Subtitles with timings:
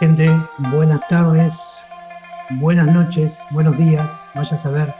[0.00, 0.30] Gente,
[0.72, 1.82] buenas tardes,
[2.60, 4.10] buenas noches, buenos días.
[4.34, 4.94] Vaya a saber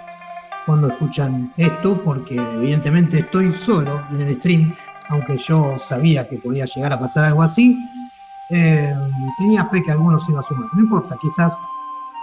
[0.64, 4.74] cuando escuchan esto, porque evidentemente estoy solo en el stream,
[5.10, 7.78] aunque yo sabía que podía llegar a pasar algo así.
[8.48, 8.94] Eh,
[9.36, 10.68] tenía fe que algunos iba a sumar.
[10.72, 11.52] No importa, quizás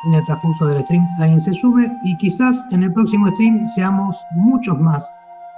[0.08, 4.18] en el transcurso del stream alguien se sube y quizás en el próximo stream seamos
[4.32, 5.08] muchos más,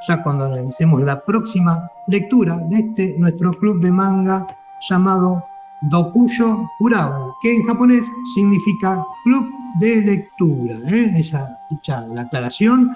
[0.05, 4.45] ya cuando analicemos la próxima lectura de este nuestro club de manga
[4.89, 5.45] llamado
[5.83, 8.03] Dokuyo Kurabu, que en japonés
[8.33, 9.47] significa club
[9.79, 10.75] de lectura.
[10.89, 11.11] ¿eh?
[11.17, 12.91] Esa dicha la aclaración.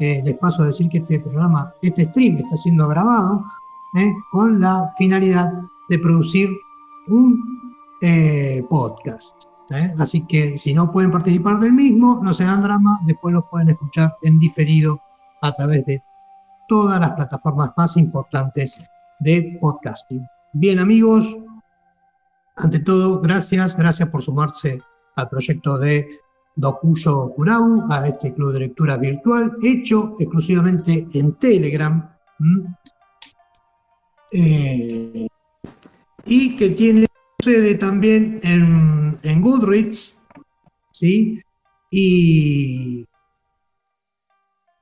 [0.00, 3.44] Eh, les paso a decir que este programa, este stream está siendo grabado
[3.96, 4.12] ¿eh?
[4.32, 5.52] con la finalidad
[5.88, 6.50] de producir
[7.08, 7.40] un
[8.02, 9.34] eh, podcast.
[9.98, 13.70] Así que si no pueden participar del mismo, no se dan drama, después lo pueden
[13.70, 15.00] escuchar en diferido
[15.40, 16.02] a través de
[16.68, 18.80] todas las plataformas más importantes
[19.18, 20.26] de podcasting.
[20.52, 21.36] Bien amigos,
[22.56, 24.80] ante todo, gracias, gracias por sumarse
[25.16, 26.08] al proyecto de
[26.56, 32.10] Dokuyo Kurabu, a este club de lectura virtual, hecho exclusivamente en Telegram,
[34.32, 35.26] eh,
[36.24, 37.06] y que tiene
[37.40, 40.20] sede también en, en Goodreads,
[40.92, 41.40] ¿sí?
[41.90, 43.06] Y,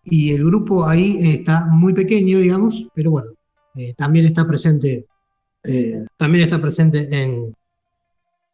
[0.04, 3.30] y el grupo ahí está muy pequeño, digamos, pero bueno,
[3.74, 5.06] eh, también está presente,
[5.64, 7.54] eh, también está presente en,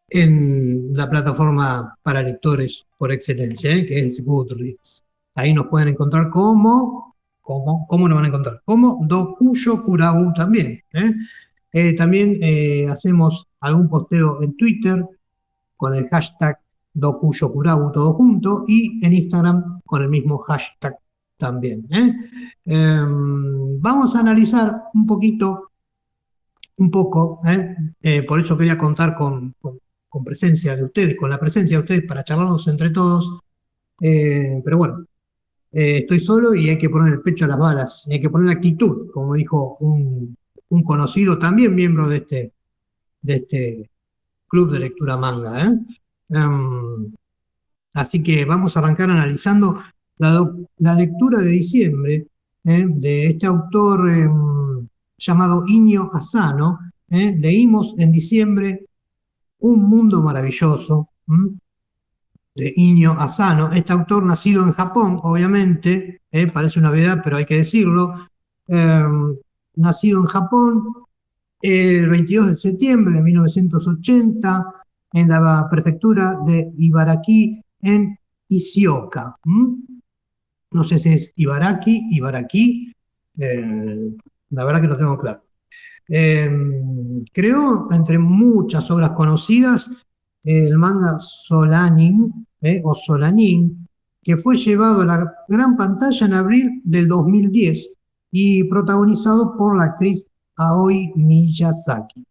[0.09, 3.85] en la plataforma para lectores por excelencia, ¿eh?
[3.87, 5.05] que es Goodreads.
[5.35, 8.63] Ahí nos pueden encontrar como, como ¿cómo nos van a encontrar?
[8.65, 10.83] Como Dokuyo Kurabu también.
[10.93, 11.15] ¿eh?
[11.73, 12.41] Eh, también
[12.91, 15.05] hacemos algún posteo en Twitter
[15.77, 16.59] con el hashtag
[16.93, 20.97] Dokuyo Kurabu todo junto y en Instagram con el mismo hashtag
[21.37, 21.87] también.
[22.65, 25.71] Em, vamos a analizar un poquito,
[26.79, 27.41] un poco,
[28.27, 29.79] por eso quería contar con con
[30.25, 33.41] presencia de ustedes, con la presencia de ustedes para charlarnos entre todos.
[34.01, 35.07] Eh, pero bueno,
[35.73, 38.51] eh, estoy solo y hay que poner el pecho a las balas, hay que poner
[38.51, 40.37] actitud, como dijo un,
[40.85, 42.53] conocido también miembro de este,
[43.23, 43.91] de este
[44.49, 45.65] club de lectura manga.
[45.65, 45.79] ¿eh?
[46.31, 47.13] Em,
[47.95, 49.83] así que vamos a arrancar analizando
[50.19, 52.27] la, lectura de diciembre
[52.63, 56.79] de este autor em, llamado Iño Asano.
[57.09, 58.88] leímos en diciembre
[59.61, 61.11] un mundo maravilloso
[62.55, 67.45] de Iño Asano, este autor nacido en Japón, obviamente, eh, parece una verdad, pero hay
[67.45, 68.15] que decirlo,
[68.67, 69.37] em,
[69.77, 70.85] nacido en Japón
[71.61, 74.65] el 22 de septiembre de 1980
[75.13, 79.37] en la prefectura de Ibaraki en Ishioka.
[80.71, 82.93] No sé si es Ibaraki, Ibaraki,
[83.39, 84.17] eh,
[84.51, 85.43] la verdad que no tengo claro.
[86.09, 89.91] Em, creó, entre muchas obras conocidas,
[90.43, 93.87] el manga Solanin, eh, o Solanin,
[94.23, 97.91] que fue llevado a la gran pantalla en abril del 2010
[98.31, 100.27] y protagonizado por la actriz
[100.57, 102.25] Aoi Miyazaki.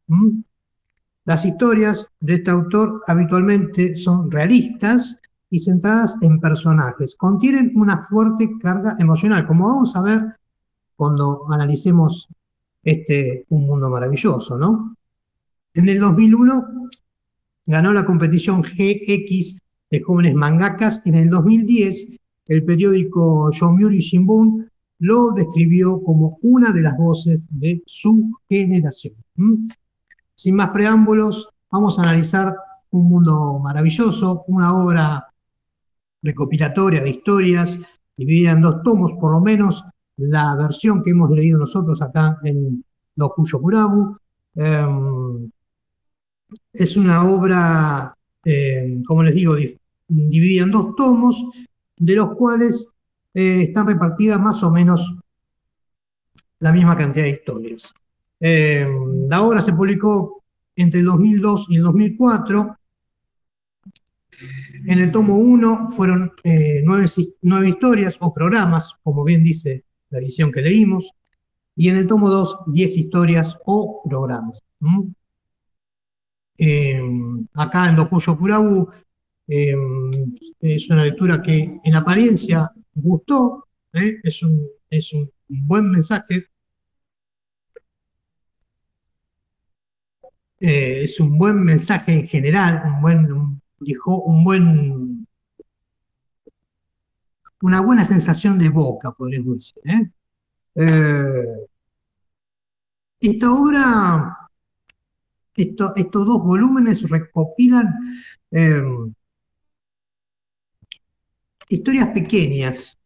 [1.26, 5.18] Las historias de este autor habitualmente son realistas
[5.50, 7.16] y centradas en personajes.
[7.16, 10.22] Contienen una fuerte carga emocional, como vamos a ver
[10.96, 12.28] cuando analicemos
[12.88, 14.96] este Un Mundo Maravilloso, ¿no?
[15.74, 16.90] En el 2001
[17.66, 19.59] ganó la competición GX
[19.92, 21.02] de jóvenes mangakas.
[21.06, 27.84] En el 2010, el periódico Yomiuri Shimbun lo describió como una de las voces de
[27.86, 29.16] su generación.
[30.34, 32.56] Sin más preámbulos, vamos a analizar
[32.92, 35.28] Un Mundo Maravilloso, una obra
[36.22, 37.79] recopilatoria de historias
[38.16, 39.84] dividida en dos tomos, por lo menos
[40.17, 42.84] la versión que hemos leído nosotros acá en
[43.17, 44.17] Dokuyo Kurabu.
[44.55, 45.52] Em,
[46.72, 48.16] es una obra,
[48.46, 49.55] em, como les digo,
[50.08, 51.43] dividida en dos tomos,
[51.97, 52.87] de los cuales
[53.34, 55.16] eh, están repartidas más o menos
[56.59, 57.93] la misma cantidad de historias.
[58.40, 60.43] Em, la obra se publicó
[60.75, 62.78] entre el 2002 y el 2004.
[64.85, 70.52] En el tomo 1 fueron eh, nueve, historias o programas, como bien dice la edición
[70.52, 71.11] que leímos,
[71.78, 74.62] y en el tomo 2, 10 historias o programas.
[76.58, 77.00] Eh,
[77.53, 78.90] acá en Dokuyo Kurabu
[79.47, 79.76] eh,
[80.59, 84.18] es una lectura que en apariencia gustó, ¿eh?
[84.24, 86.47] es, un, es un buen mensaje.
[90.59, 95.28] es un buen mensaje en general, un buen, dijo, un buen
[97.62, 100.12] una buena sensación de boca, podríamos decir.
[103.19, 104.37] Esta obra
[105.58, 107.93] estos dos volúmenes recopilan
[108.52, 108.84] eh,
[111.69, 112.97] historias pequeñas,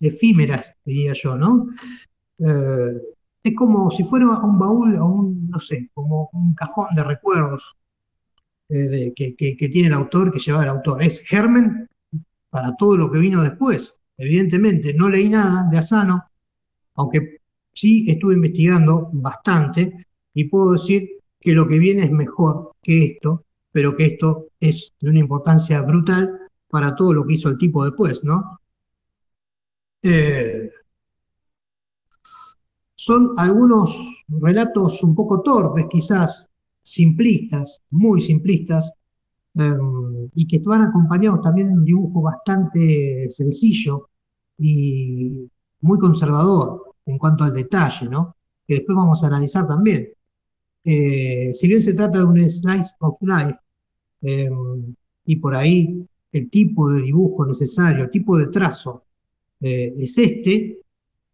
[0.00, 1.68] efímeras, diría yo, ¿no?
[2.38, 3.00] Eh,
[3.42, 7.76] es como si fuera un baúl o un, no sé, como un cajón de recuerdos
[8.68, 11.02] eh, que, tiene el autor, que lleva el autor.
[11.02, 11.88] Es germen
[12.50, 13.94] para todo lo que vino después.
[14.16, 16.24] Evidentemente, no leí nada de Asano,
[16.94, 17.39] aunque
[17.72, 21.08] sí estuve investigando bastante y puedo decir
[21.38, 25.80] que lo que viene es mejor que esto, pero que esto es de una importancia
[25.82, 26.30] brutal
[26.68, 28.60] para todo lo que hizo el tipo después, ¿no?
[30.02, 30.70] Eh,
[32.94, 33.96] son algunos
[34.28, 36.46] relatos un poco torpes, quizás
[36.82, 38.92] simplistas, muy simplistas,
[39.54, 44.10] em, y que van acompañados también de un dibujo bastante sencillo
[44.58, 45.48] y
[45.80, 48.36] muy conservador en cuanto al detalle, ¿no?
[48.66, 50.08] Que después vamos a analizar también.
[50.84, 53.58] Eh, si bien se trata de un slice of life,
[54.22, 59.04] em, y por ahí el tipo de dibujo necesario, tipo de trazo
[59.60, 60.78] eh, es este,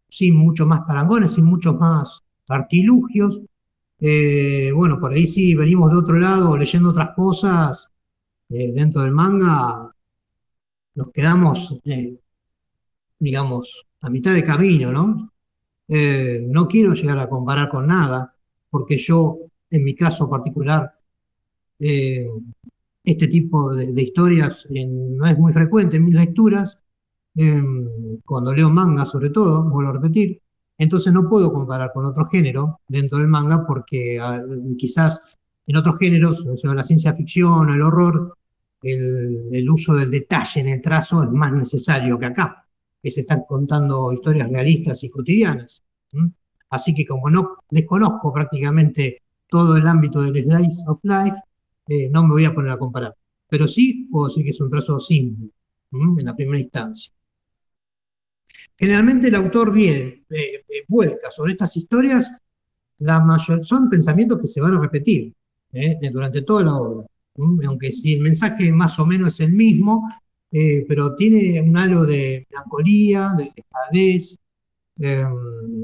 [0.09, 3.41] sin muchos más parangones, sin muchos más artilugios.
[3.99, 7.91] Eh, bueno, por ahí sí venimos de otro lado leyendo otras cosas
[8.49, 9.91] dentro del manga,
[10.95, 11.75] nos quedamos,
[13.19, 15.31] digamos, a mitad de camino, ¿no?
[15.87, 18.33] No quiero llegar a comparar con nada,
[18.69, 19.39] porque yo,
[19.69, 20.93] en mi caso particular,
[21.79, 26.79] este tipo de, historias no es muy frecuente en mis lecturas,
[28.25, 30.41] cuando leo manga sobre todo, vuelvo a repetir,
[30.77, 34.41] entonces no puedo comparar con otro género dentro del manga porque ah,
[34.77, 38.37] quizás en otros géneros, la ciencia ficción, el horror,
[38.81, 42.65] el, uso del detalle en el trazo es más necesario que acá,
[43.01, 45.83] que se están contando historias realistas y cotidianas.
[46.69, 51.37] Así que como no desconozco prácticamente todo el ámbito del slice of life,
[51.87, 53.15] eh, no me voy a poner a comparar.
[53.47, 55.49] Pero sí puedo decir que es un trazo simple,
[55.91, 57.13] en la primera instancia.
[58.77, 62.31] Generalmente el autor viene, eh, eh, vuelca sobre estas historias,
[63.61, 65.33] son pensamientos que se van a repetir
[66.11, 67.05] durante toda la obra.
[67.67, 70.09] Aunque si el mensaje más o menos es el mismo,
[70.51, 74.37] pero tiene un halo de melancolía, de dejadez,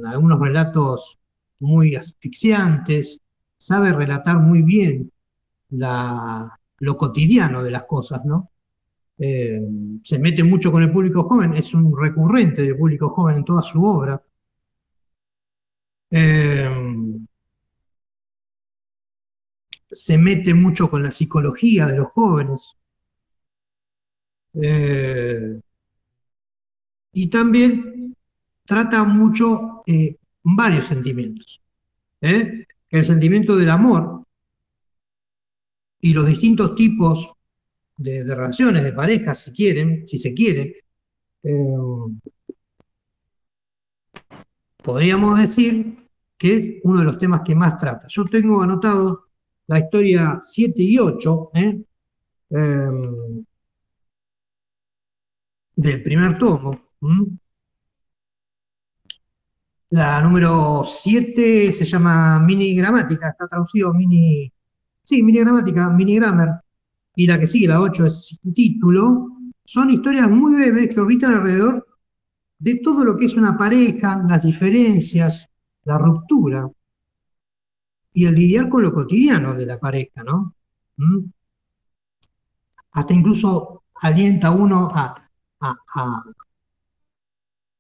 [0.06, 1.20] algunos relatos
[1.60, 3.22] muy asfixiantes,
[3.58, 5.12] sabe relatar muy bien
[5.70, 8.52] lo cotidiano de las cosas, ¿no?
[9.18, 9.62] Eh,
[10.04, 13.62] se mete mucho con el público joven, es un recurrente del público joven en toda
[13.62, 14.22] su obra.
[16.12, 16.70] Eh,
[19.90, 22.76] se mete mucho con la psicología de los jóvenes.
[24.62, 25.60] Eh,
[27.14, 28.16] y también
[28.66, 29.84] trata mucho
[30.44, 31.62] varios sentimientos.
[32.22, 34.24] El sentimiento del amor,
[36.04, 37.32] y los distintos tipos
[37.96, 40.84] de, relaciones, de parejas, si quieren, si se quiere,
[41.44, 41.76] eh,
[44.84, 48.08] podríamos decir que es uno de los temas que más trata.
[48.10, 49.28] Yo tengo anotado
[49.68, 51.82] la historia 7 y 8 ¿eh?
[52.50, 53.46] em,
[55.76, 56.80] del primer tomo.
[59.90, 64.52] La número 7 se llama Mini Gramática, está traducido Mini
[65.04, 66.64] Sí, mini gramática, mini grammar.
[67.16, 69.30] Y la que sigue, la 8, es título.
[69.66, 71.86] Son historias muy breves que orbitan alrededor
[72.58, 75.48] de todo lo que es una pareja, las diferencias,
[75.84, 76.70] la ruptura
[78.14, 80.56] y el lidiar con lo cotidiano de la pareja, ¿no?
[80.98, 81.26] ¿Mm?
[82.92, 85.23] Hasta incluso alienta uno a,
[85.64, 86.24] a,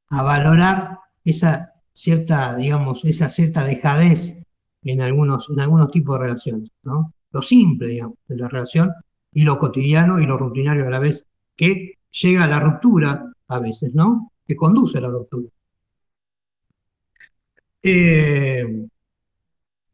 [0.09, 4.35] valorar esa cierta, digamos, esa cierta dejadez
[4.83, 7.13] en algunos, en algunos tipos de relaciones, ¿no?
[7.31, 8.91] Lo simple, digamos, de la relación
[9.31, 11.25] y lo cotidiano y lo rutinario a la vez,
[11.55, 14.31] que llega a la ruptura a veces, ¿no?
[14.45, 15.49] Que conduce a la ruptura.
[17.81, 18.87] Eh,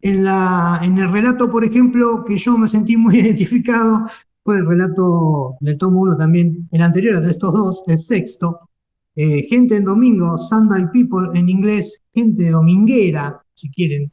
[0.02, 4.08] en, la, en el relato, por ejemplo, que yo me sentí muy identificado,
[4.54, 8.70] el relato del tomo 1 también, el anterior de estos dos, el sexto,
[9.16, 14.12] eh, Gente en Domingo, Sunday People en inglés, gente dominguera, si quieren,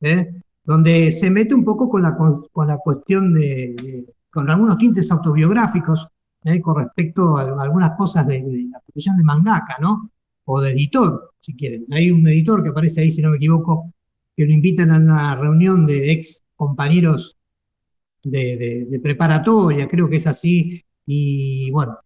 [0.00, 0.40] ¿eh?
[0.64, 6.08] donde se mete un poco con la, con la cuestión de, con algunos tintes autobiográficos
[6.44, 6.60] ¿eh?
[6.60, 10.10] con respecto a, algunas cosas de, la profesión de mangaka, ¿no?
[10.44, 11.86] O de editor, si quieren.
[11.90, 13.92] Hay un editor que aparece ahí, si no me equivoco,
[14.36, 17.36] que lo invitan a una reunión de ex compañeros
[18.24, 21.98] de, preparatoria, creo que es así, y bueno,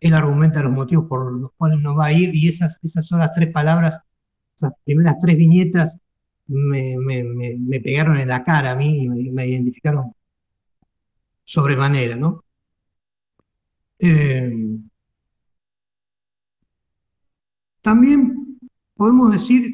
[0.00, 3.20] él argumenta los motivos por los cuales no va a ir, y esas, esas son
[3.20, 4.00] las tres palabras,
[4.56, 5.96] esas primeras tres viñetas
[6.46, 10.12] me, me, pegaron en la cara a mí y me, identificaron
[11.44, 12.44] sobremanera, ¿no?
[13.98, 14.52] Eh,
[17.82, 18.58] también
[18.94, 19.72] podemos decir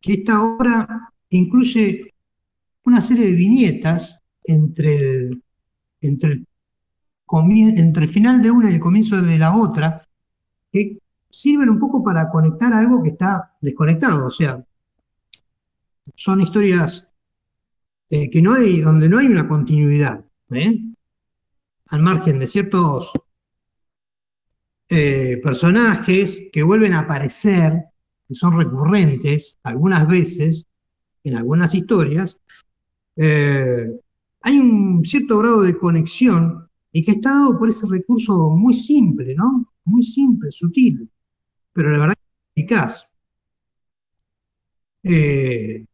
[0.00, 2.14] que esta obra incluye
[2.84, 4.17] una serie de viñetas
[4.48, 5.42] entre el,
[6.00, 6.44] entre
[8.04, 10.06] el final de una y el comienzo de la otra,
[10.72, 10.98] que
[11.30, 14.26] sirven un poco para conectar algo que está desconectado.
[14.26, 14.64] O sea,
[16.14, 17.08] son historias
[18.10, 20.80] eh, que no hay, donde no hay una continuidad, ¿eh?
[21.88, 23.12] al margen de ciertos
[24.88, 27.84] eh, personajes que vuelven a aparecer,
[28.26, 30.66] que son recurrentes algunas veces
[31.24, 32.38] en algunas historias,
[34.40, 39.34] hay un cierto grado de conexión y que está dado por ese recurso muy simple,
[39.34, 39.72] ¿no?
[39.84, 41.08] Muy simple, sutil,
[41.72, 43.08] pero la verdad es eficaz.
[45.02, 45.84] Eh,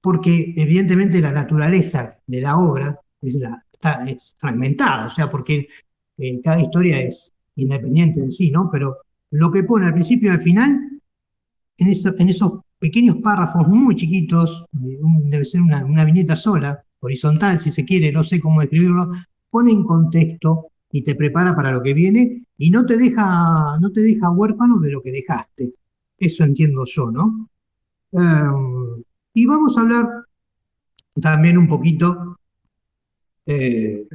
[0.00, 3.38] porque evidentemente la naturaleza de la obra es,
[3.72, 5.68] está, es fragmentada, o sea, porque
[6.18, 8.68] eh, cada historia es independiente de sí, ¿no?
[8.70, 8.98] Pero
[9.30, 11.00] lo que pone al principio y al final,
[11.78, 18.12] en, esos pequeños párrafos muy chiquitos, debe ser una viñeta sola, horizontal si se quiere,
[18.12, 19.10] no sé cómo describirlo,
[19.50, 23.90] pone en contexto y te prepara para lo que viene y no te deja, no
[23.92, 25.74] te deja huérfano de lo que dejaste.
[26.18, 27.48] Eso entiendo yo, ¿no?
[28.12, 29.02] Em,
[29.34, 30.06] y vamos a hablar
[31.20, 32.38] también un poquito
[33.46, 34.06] eh,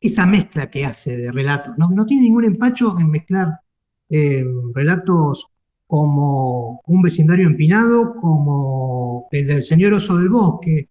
[0.00, 1.88] esa mezcla que hace de relatos, ¿no?
[1.88, 3.60] que no tiene ningún empacho en mezclar
[4.08, 5.46] em, relatos
[5.94, 10.88] como un vecindario empinado, como el del señor oso del bosque,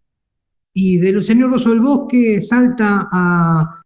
[0.74, 3.84] y del señor Oso del Bosque salta a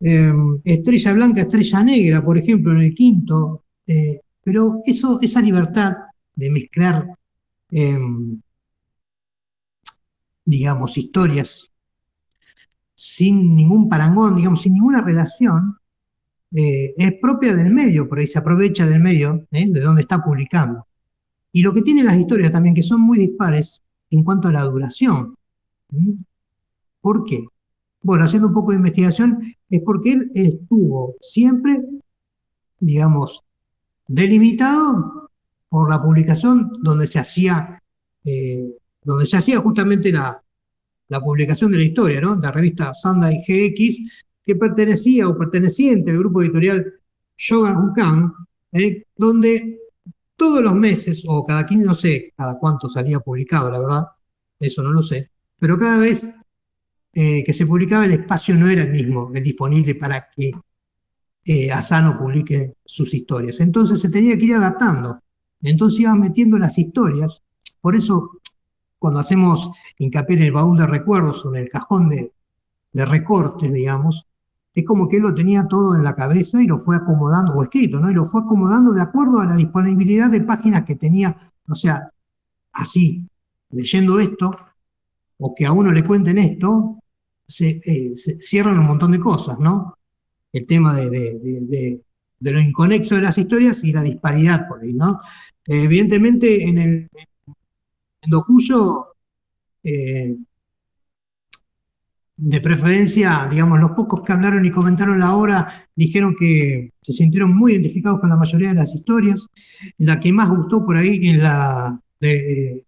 [0.00, 3.64] em, Estrella Blanca, Estrella Negra, por ejemplo, en el quinto.
[3.86, 5.96] Eh, pero eso, esa libertad
[6.36, 7.08] de mezclar,
[7.70, 8.38] em,
[10.44, 11.72] digamos, historias
[12.94, 15.79] sin ningún parangón, digamos, sin ninguna relación,
[16.54, 19.66] eh, es propia del medio, por ahí se aprovecha del medio, ¿eh?
[19.68, 20.86] de donde está publicando.
[21.52, 24.62] Y lo que tienen las historias también, que son muy dispares en cuanto a la
[24.62, 25.34] duración.
[27.00, 27.44] ¿Por qué?
[28.02, 31.80] Bueno, haciendo un poco de investigación, es porque él estuvo siempre,
[32.78, 33.42] digamos,
[34.06, 35.28] delimitado
[35.68, 37.82] por la publicación donde se hacía,
[38.24, 40.42] eh, donde se hacía justamente la,
[41.22, 42.36] publicación de la historia, ¿no?
[42.36, 46.94] La revista Sunday GX, que pertenecía o perteneciente al grupo editorial
[47.36, 48.32] Shogakukan,
[48.72, 49.78] eh, donde
[50.36, 54.06] todos los meses, o cada 15, no sé cada cuánto salía publicado, la verdad,
[54.58, 56.24] eso no lo sé, pero cada vez
[57.12, 60.52] eh, que se publicaba el espacio no era el mismo, el disponible para que
[61.44, 63.60] eh, Asano publique sus historias.
[63.60, 65.20] Entonces se tenía que ir adaptando.
[65.62, 67.42] Entonces iban metiendo las historias.
[67.80, 68.40] Por eso,
[68.98, 74.26] cuando hacemos hincapié en el baúl de recuerdos o en el cajón de recortes, digamos,
[74.74, 77.62] es como que él lo tenía todo en la cabeza y lo fue acomodando, o
[77.62, 78.10] escrito, ¿no?
[78.10, 81.52] Y lo fue acomodando de acuerdo a la disponibilidad de páginas que tenía.
[81.68, 82.10] O sea,
[82.72, 83.26] así,
[83.70, 84.50] leyendo esto,
[85.38, 86.98] o que a uno le cuenten esto,
[87.46, 89.94] se, eh, cierran un montón de cosas, ¿no?
[90.52, 92.04] El tema de,
[92.40, 95.20] lo inconexo de las historias y la disparidad por ahí, ¿no?
[95.66, 97.08] evidentemente, en el
[98.22, 99.14] en Docuyo,
[102.42, 107.54] de preferencia, digamos, los pocos que hablaron y comentaron la obra dijeron que se sintieron
[107.54, 109.46] muy identificados con la mayoría de las historias.
[109.98, 112.82] La que más gustó por ahí es la de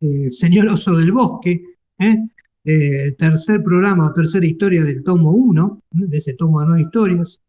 [0.00, 1.64] eh, Señor Oso del Bosque,
[1.98, 2.18] ¿eh?
[2.64, 7.40] Eh, tercer programa o tercera historia del tomo 1, de ese tomo de nueve historias.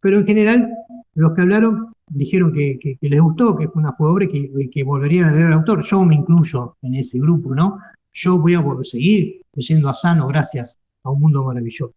[0.00, 0.70] Pero en general,
[1.14, 5.32] los que hablaron dijeron que, les gustó, que fue una obra que, que volverían a
[5.32, 5.84] leer al autor.
[5.84, 7.78] Yo me incluyo en ese grupo, ¿no?
[8.14, 11.94] Yo voy a seguir leyendo a Sano gracias a un mundo maravilloso.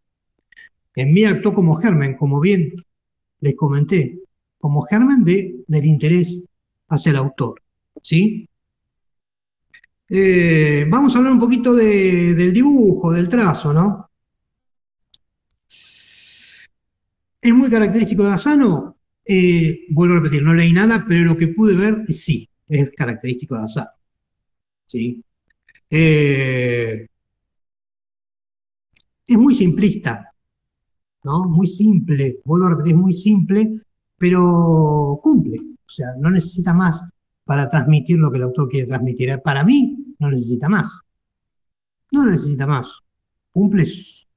[0.95, 2.73] En mí actuó como germen, como bien
[3.41, 4.19] les comenté,
[4.59, 6.41] como germen de, del interés
[6.89, 7.61] hacia el autor.
[8.01, 8.47] ¿sí?
[10.09, 14.09] Eh, vamos a hablar un poquito del dibujo, del trazo, ¿no?
[17.41, 18.97] Es muy característico de Asano.
[19.25, 23.55] Eh, vuelvo a repetir, no leí nada, pero lo que pude ver sí, es característico
[23.55, 23.89] de Asano.
[24.87, 25.23] ¿sí?
[25.89, 27.07] Eh,
[29.29, 30.33] es muy simplista,
[31.23, 31.47] ¿no?
[31.47, 33.79] Muy simple, vuelvo a repetir, muy simple,
[34.17, 35.59] pero cumple.
[35.59, 37.03] O sea, no necesita más
[37.45, 39.39] para transmitir lo que el autor quiere transmitir.
[39.43, 40.99] Para mí, no necesita más.
[42.11, 42.87] No necesita más.
[43.51, 43.85] Cumple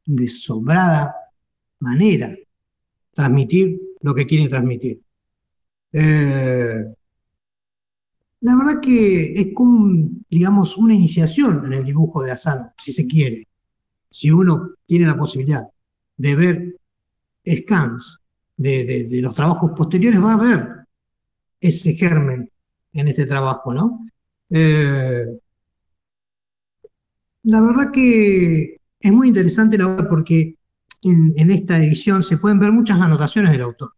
[0.05, 1.15] de sobrada
[1.81, 2.35] manera
[3.13, 5.01] transmitir lo que quiere transmitir.
[5.93, 6.85] Eh,
[8.41, 13.07] la verdad que es como, digamos, una iniciación en el dibujo de Asano, si se
[13.07, 13.47] quiere.
[14.13, 15.67] Si uno tiene la posibilidad
[16.17, 16.77] de ver
[17.45, 18.21] scans
[18.57, 20.69] de, los trabajos posteriores, va a ver
[21.61, 22.51] ese germen
[22.93, 24.07] en este trabajo, ¿no?
[24.51, 25.25] Eh,
[27.45, 30.57] la verdad que es muy interesante la obra porque
[31.03, 33.93] en, esta edición se pueden ver muchas anotaciones del autor.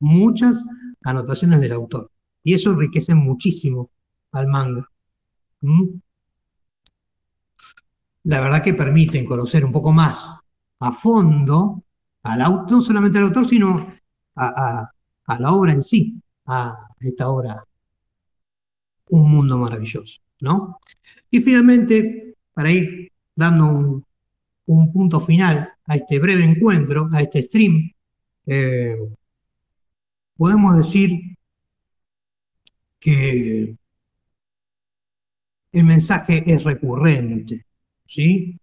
[0.00, 0.64] Muchas
[1.04, 2.10] anotaciones del autor.
[2.42, 3.90] Y eso enriquece muchísimo
[4.32, 4.88] al manga.
[5.60, 6.00] ¿Mm?
[8.24, 10.40] La verdad que permiten conocer un poco más
[10.80, 11.82] a fondo,
[12.22, 13.94] al autor, no solamente al autor, sino
[14.36, 14.90] a,
[15.38, 17.64] la obra en sí, a esta obra,
[19.10, 20.20] Un mundo maravilloso.
[20.40, 20.78] ¿no?
[21.30, 24.04] Y finalmente, para ir dando un,
[24.66, 27.92] un punto final a este breve encuentro, a este stream,
[28.46, 28.96] eh,
[30.36, 31.36] podemos decir
[32.98, 33.76] que
[35.72, 37.66] el mensaje es recurrente,
[38.12, 38.58] ¿sí?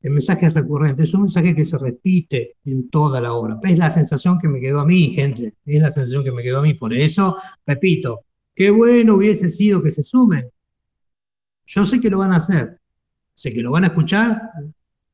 [0.00, 3.60] El mensaje es recurrente, es un mensaje que se repite en toda la obra.
[3.62, 6.58] Es la sensación que me quedó a mí, gente, es la sensación que me quedó
[6.58, 6.74] a mí.
[6.74, 10.50] Por eso, repito, qué bueno hubiese sido que se sumen.
[11.66, 12.80] Yo sé que lo van a hacer,
[13.34, 14.40] sé que lo van a escuchar,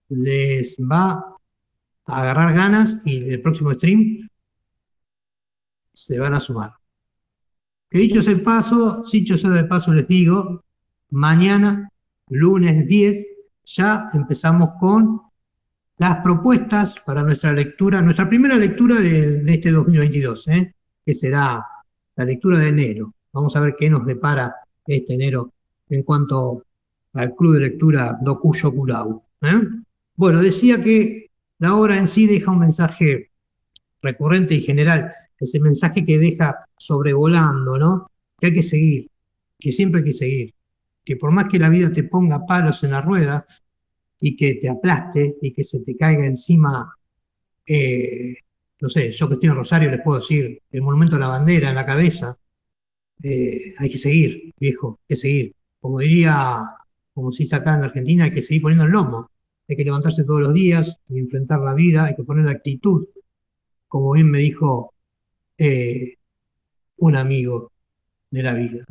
[0.09, 1.37] les va
[2.07, 4.29] a agarrar ganas y el próximo stream
[5.93, 6.73] se van a sumar.
[7.91, 10.65] Que dicho sea el paso, dicho sea de paso les digo,
[11.11, 11.91] mañana,
[12.29, 13.38] lunes 10,
[13.69, 15.21] ya empezamos con
[15.99, 20.75] las propuestas para nuestra lectura, nuestra primera lectura de, este 2022, ¿eh?
[21.05, 21.65] que será
[22.17, 23.15] la lectura de enero.
[23.33, 24.55] Vamos a ver qué nos depara
[24.87, 25.53] este enero
[25.91, 26.65] en cuanto
[27.15, 29.23] al club de lectura Dokuyo Kurau.
[29.43, 29.61] ¿eh?
[30.15, 33.31] Bueno, decía que la obra en sí deja un mensaje
[34.01, 38.11] recurrente y general, ese mensaje que deja sobrevolando, ¿no?
[38.39, 39.11] Que hay que seguir,
[39.59, 40.55] que siempre hay que seguir,
[41.09, 43.47] que por más que la vida te ponga palos en la rueda
[44.21, 46.95] y que te aplaste y que se te caiga encima,
[47.65, 48.35] eh,
[48.79, 51.71] no sé, yo que estoy en Rosario les puedo decir, el monumento a la bandera
[51.71, 52.37] en la cabeza,
[53.23, 55.55] eh, hay que seguir, viejo, hay que seguir.
[55.81, 56.61] Como diría,
[57.15, 59.31] como se dice acá en Argentina, hay que seguir poniendo el lomo
[59.67, 63.07] hay que levantarse todos los días y enfrentar la vida, hay que poner la actitud,
[63.87, 64.95] como bien me dijo
[65.59, 66.15] eh,
[66.97, 67.73] un amigo
[68.31, 68.83] de la vida.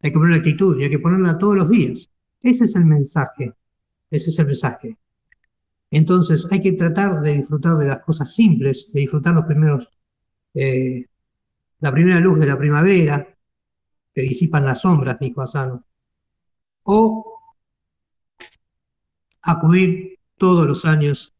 [0.00, 2.10] Hay que poner actitud y hay que ponerla todos los días.
[2.40, 3.52] Ese es el mensaje,
[4.10, 4.96] ese es el mensaje.
[5.90, 9.88] Entonces hay que tratar de disfrutar de las cosas simples, de disfrutar los primeros,
[10.54, 11.06] eh,
[11.80, 13.26] la primera luz de la primavera,
[14.14, 15.84] que disipan las sombras, dijo Asano.
[16.84, 17.40] O
[19.42, 21.34] acudir todos los años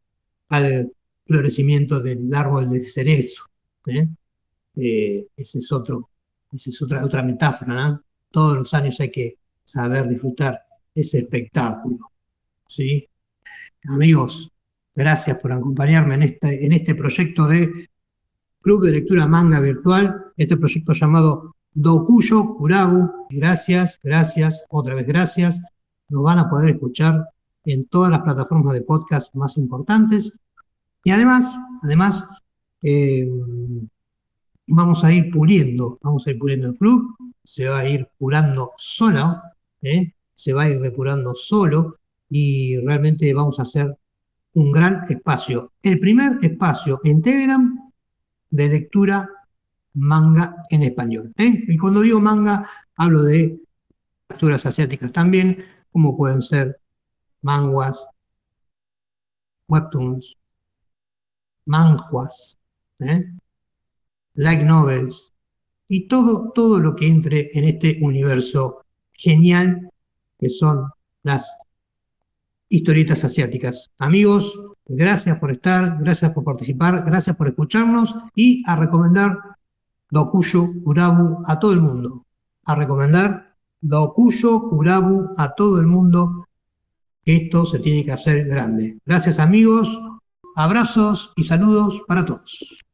[0.48, 0.92] al
[1.26, 3.44] florecimiento del árbol de cerezo.
[3.86, 4.08] ¿eh?
[4.76, 6.10] Eh, esa es, otro,
[6.52, 10.60] es otra, otra metáfora, Todos los años hay que saber disfrutar
[10.94, 11.98] ese espectáculo.
[12.66, 13.08] ¿sí?
[13.88, 14.50] Amigos,
[14.94, 17.88] gracias por acompañarme en este, en este proyecto de
[18.60, 23.26] Club de Lectura Manga Virtual, este proyecto llamado Dokuyo Kurabu.
[23.30, 25.60] Gracias, gracias, otra vez gracias.
[26.08, 27.28] Nos van a poder escuchar
[27.64, 30.38] en todas las plataformas de podcast más importantes.
[31.04, 31.44] Y además,
[31.82, 32.26] además,
[32.82, 33.28] eh,
[34.68, 38.72] vamos a ir puliendo, vamos a ir puliendo el club, se va a ir curando
[38.76, 39.40] solo,
[39.82, 40.12] ¿eh?
[40.34, 43.96] se va a ir depurando solo y realmente vamos a hacer
[44.54, 45.72] un gran espacio.
[45.82, 47.92] El primer espacio en Telegram
[48.50, 49.28] de lectura
[49.94, 51.32] manga en español.
[51.36, 51.64] ¿eh?
[51.66, 53.58] Y cuando digo manga, hablo de
[54.28, 56.80] lecturas asiáticas también, como pueden ser
[57.42, 57.98] manguas,
[59.68, 60.36] webtoons,
[61.64, 62.58] manjuas,
[63.00, 63.32] ¿eh?
[64.38, 65.32] Light novels
[65.88, 69.90] y todo, todo lo que entre en este universo genial
[70.38, 70.88] que son
[71.24, 71.56] las
[72.68, 73.90] historietas asiáticas.
[73.98, 74.52] Amigos,
[74.86, 79.36] gracias por estar, gracias por participar, gracias por escucharnos y a recomendar
[80.08, 82.24] Dokuyo Kurabu a todo el mundo.
[82.64, 86.46] A recomendar Dokuyo Kurabu a todo el mundo
[87.24, 88.98] esto se tiene que hacer grande.
[89.04, 90.00] Gracias amigos,
[90.54, 92.87] abrazos y saludos para todos.